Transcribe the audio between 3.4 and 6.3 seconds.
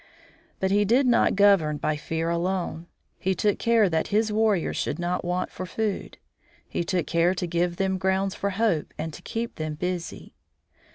care that his warriors should not want for food;